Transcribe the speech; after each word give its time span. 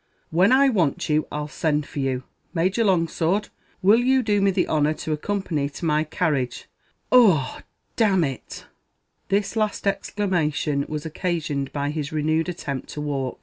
when 0.31 0.51
I 0.51 0.67
want 0.67 1.09
you, 1.09 1.27
I'll 1.31 1.47
send 1.47 1.85
for 1.85 1.99
you. 1.99 2.23
Major 2.55 2.83
Longsword, 2.83 3.49
will 3.83 3.99
you 3.99 4.23
do 4.23 4.41
me 4.41 4.49
the 4.49 4.67
honour 4.67 4.95
to 4.95 5.11
accompany 5.11 5.61
me 5.65 5.69
to 5.69 5.85
my 5.85 6.03
carriage 6.05 6.67
ugh, 7.11 7.61
d 7.95 8.03
n 8.05 8.23
it!" 8.23 8.65
This 9.29 9.55
last 9.55 9.85
exclamation 9.85 10.87
was 10.89 11.05
occasioned 11.05 11.71
by 11.71 11.91
his 11.91 12.11
renewed 12.11 12.49
attempt 12.49 12.89
to 12.93 13.01
walk. 13.01 13.39